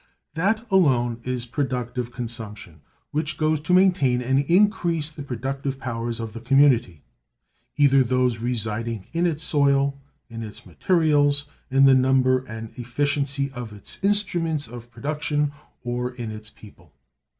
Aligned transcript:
That 0.33 0.65
alone 0.71 1.19
is 1.21 1.45
productive 1.45 2.11
consumption 2.11 2.81
which 3.11 3.37
goes 3.37 3.59
to 3.61 3.71
maintain 3.71 4.19
and 4.19 4.39
increase 4.39 5.09
the 5.11 5.21
productive 5.21 5.79
powers 5.79 6.19
of 6.19 6.33
the 6.33 6.39
community; 6.39 7.03
either 7.77 8.03
those 8.03 8.39
residing 8.39 9.05
in 9.13 9.27
its 9.27 9.43
soil, 9.43 10.01
in 10.27 10.41
its 10.41 10.65
materials, 10.65 11.45
in 11.69 11.85
the 11.85 11.93
number 11.93 12.39
and 12.45 12.71
efficiency 12.79 13.51
of 13.51 13.73
its 13.73 13.99
instruments 14.01 14.67
of 14.67 14.89
production, 14.89 15.51
or 15.83 16.09
in 16.09 16.31
its 16.31 16.49
people. 16.49 16.93